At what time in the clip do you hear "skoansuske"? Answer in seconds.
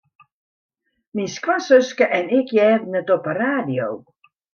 1.37-2.05